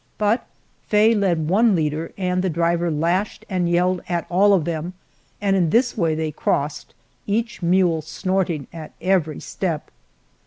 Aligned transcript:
But 0.17 0.47
Faye 0.87 1.13
led 1.13 1.47
one 1.47 1.75
leader, 1.75 2.11
and 2.17 2.41
the 2.41 2.49
driver 2.49 2.89
lashed 2.89 3.45
and 3.47 3.69
yelled 3.69 4.01
at 4.09 4.25
all 4.31 4.51
of 4.53 4.65
them, 4.65 4.93
and 5.39 5.55
in 5.55 5.69
this 5.69 5.95
way 5.95 6.15
they 6.15 6.31
crossed, 6.31 6.95
each 7.27 7.61
mule 7.61 8.01
snorting 8.01 8.65
at 8.73 8.93
every 8.99 9.39
step. 9.39 9.91